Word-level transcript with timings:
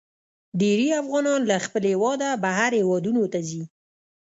ډیرې 0.61 0.87
افغانان 1.01 1.41
له 1.49 1.55
خپل 1.65 1.83
هیواده 1.91 2.29
بهر 2.43 2.71
هیوادونو 2.79 3.21
ته 3.33 3.39
ځي. 3.49 3.63